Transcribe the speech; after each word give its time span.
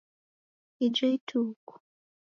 Ijo 0.85 1.05
Ituku. 1.17 1.73